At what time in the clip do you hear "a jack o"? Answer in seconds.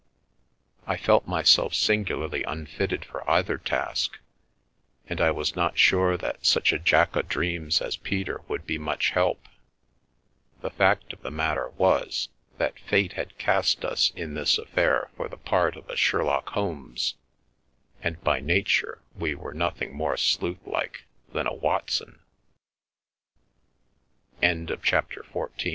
6.73-7.21